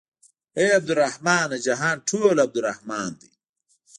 اې 0.57 0.65
عبدالرحمنه 0.77 1.55
جهان 1.65 1.97
ټول 2.09 2.35
عبدالرحمن 2.45 3.09
دى. 3.19 3.29